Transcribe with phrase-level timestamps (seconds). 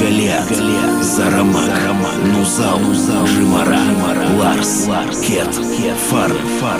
[0.00, 0.48] Галиат,
[1.02, 1.74] Зарамак,
[2.24, 2.78] Нузал,
[3.26, 3.80] Жимара,
[4.38, 4.86] Ларс,
[5.26, 5.52] Кет,
[6.08, 6.30] Фар,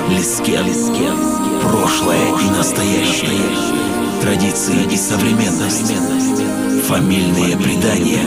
[0.08, 0.64] Лискен,
[1.62, 3.42] прошлое и настоящее,
[4.22, 5.94] традиции и современность,
[6.86, 8.22] фамильные предания.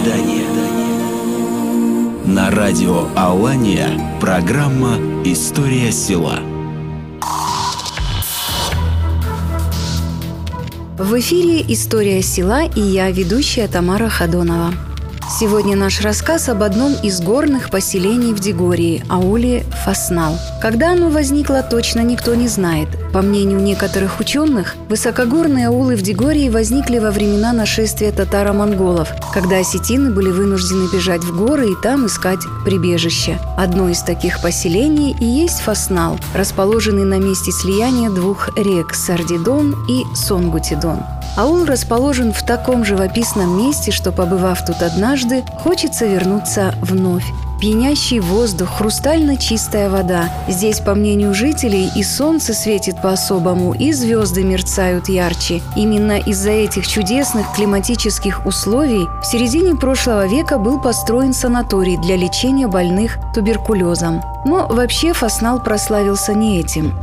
[2.26, 6.51] На радио Алания программа «История села».
[11.02, 14.91] В эфире «История села» и я, ведущая Тамара Хадонова.
[15.40, 20.38] Сегодня наш рассказ об одном из горных поселений в Дегории– ауле Фаснал.
[20.62, 22.90] Когда оно возникло, точно никто не знает.
[23.14, 30.12] По мнению некоторых ученых, высокогорные аулы в Дегории возникли во времена нашествия татаро-монголов, когда осетины
[30.12, 33.40] были вынуждены бежать в горы и там искать прибежище.
[33.58, 40.04] Одно из таких поселений и есть Фаснал, расположенный на месте слияния двух рек– Сардидон и
[40.14, 41.00] Сонгутидон.
[41.38, 45.21] Аул расположен в таком живописном месте, что, побывав тут однажды,
[45.60, 47.26] хочется вернуться вновь.
[47.62, 50.34] Пьянящий воздух, хрустально чистая вода.
[50.48, 55.62] Здесь, по мнению жителей, и солнце светит по-особому, и звезды мерцают ярче.
[55.76, 62.68] Именно из-за этих чудесных климатических условий в середине прошлого века был построен санаторий для лечения
[62.68, 64.24] больных туберкулезом.
[64.44, 66.98] Но вообще Фаснал прославился не этим.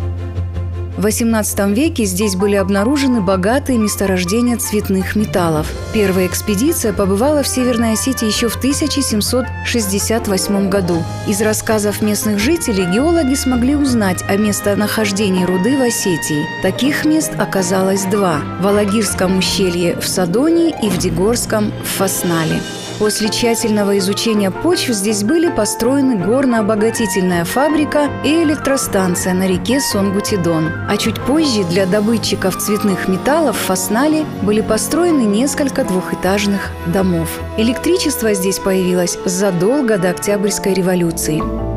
[0.98, 5.70] В XVIII веке здесь были обнаружены богатые месторождения цветных металлов.
[5.94, 11.04] Первая экспедиция побывала в Северной Осетии еще в 1768 году.
[11.28, 16.44] Из рассказов местных жителей геологи смогли узнать о местонахождении руды в Осетии.
[16.62, 22.60] Таких мест оказалось два– в Алагирском ущелье в Садоне и в Дегорском в Фаснале.
[22.98, 30.72] После тщательного изучения почв здесь были построены горно-обогатительная фабрика и электростанция на реке Сонгутидон.
[30.88, 37.28] А чуть позже для добытчиков цветных металлов в Фаснале были построены несколько двухэтажных домов.
[37.56, 41.67] Электричество здесь появилось задолго до Октябрьской революции.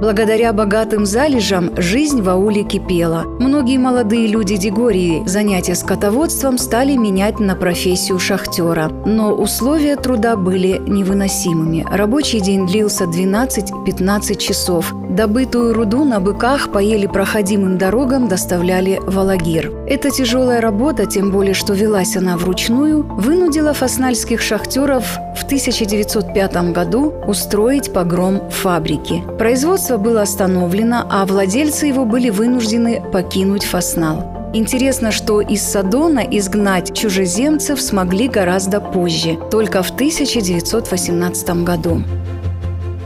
[0.00, 3.24] Благодаря богатым залежам жизнь в ауле кипела.
[3.40, 8.92] Многие молодые люди Дегории занятия скотоводством стали менять на профессию шахтера.
[9.04, 11.84] Но условия труда были невыносимыми.
[11.90, 14.94] Рабочий день длился 12-15 часов.
[15.10, 19.72] Добытую руду на быках по еле проходимым дорогам доставляли в Алагир.
[19.88, 25.04] Эта тяжелая работа, тем более что велась она вручную, вынудила фаснальских шахтеров
[25.34, 29.24] в 1905 году устроить погром фабрики.
[29.38, 34.50] Производство было остановлено, а владельцы его были вынуждены покинуть Фаснал.
[34.54, 42.02] Интересно, что из Садона изгнать чужеземцев смогли гораздо позже, только в 1918 году.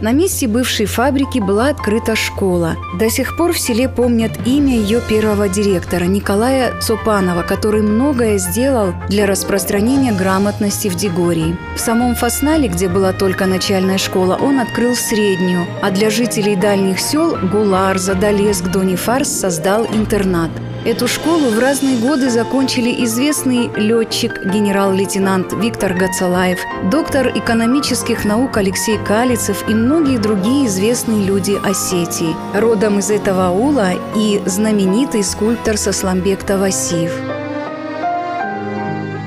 [0.02, 2.76] На месте бывшей фабрики была открыта школа.
[2.98, 8.94] До сих пор в селе помнят имя ее первого директора Николая Цупанова, который многое сделал
[9.08, 11.56] для распространения грамотности в Дегории.
[11.76, 16.98] В самом Фаснале, где была только начальная школа, он открыл среднюю, а для жителей дальних
[16.98, 20.50] сел Гулар, Задолеск, Донифарс создал интернат.
[20.84, 26.58] Эту школу в разные годы закончили известный летчик, генерал-лейтенант Виктор Гацалаев,
[26.90, 32.34] доктор экономических наук Алексей Калицев и многие другие известные люди Осетии.
[32.52, 37.12] Родом из этого аула и знаменитый скульптор Сосломбек Тавасиев.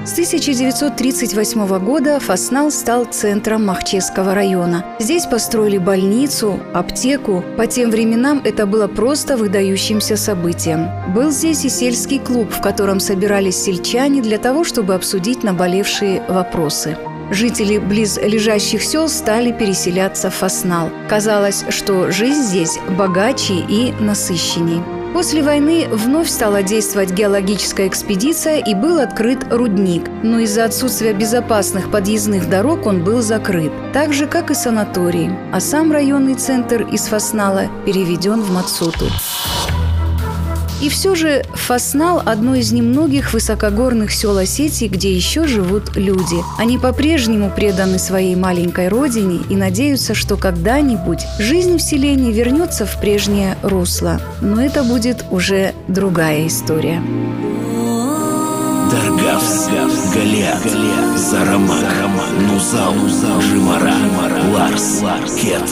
[0.05, 4.85] С 1938 года Фаснал стал центром Махчесского района.
[4.99, 7.43] Здесь построили больницу, аптеку.
[7.57, 10.89] По тем временам это было просто выдающимся событием.
[11.11, 16.95] Был здесь и сельский клуб, в котором собирались сельчане для того, чтобы обсудить наболевшие вопросы.
[17.31, 20.91] Жители близлежащих сел стали переселяться в Фаснал.
[21.09, 24.83] Казалось, что жизнь здесь богаче и насыщенней.
[25.15, 31.89] После войны вновь стала действовать геологическая экспедиция и был открыт рудник, но из-за отсутствия безопасных
[31.89, 37.03] подъездных дорог он был закрыт, так же, как и санаторий, а сам районный центр из
[37.03, 39.05] Фаснала переведен в Мацуту.
[40.81, 46.37] И все же Фаснал– одно из немногих высокогорных сел Осетии, где еще живут люди.
[46.57, 52.99] Они по-прежнему преданы своей маленькой родине и надеются, что когда-нибудь жизнь в селении вернется в
[52.99, 54.19] прежнее русло.
[54.41, 57.01] Но это будет уже другая история.
[58.91, 59.69] Даргавс,
[60.13, 61.93] Галиат, Зарамак,
[62.47, 62.93] Нузал,
[63.41, 63.95] Жимара,
[64.53, 65.01] Ларс,
[65.41, 65.63] Кет,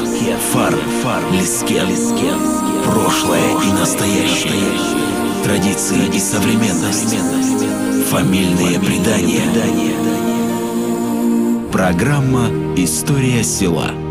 [0.54, 0.76] Фар,
[1.32, 1.88] Лискен,
[2.86, 4.78] прошлое и настоящее,
[5.44, 7.18] традиции и современность,
[8.12, 9.42] фамильные предания.
[11.72, 14.03] Программа «История села».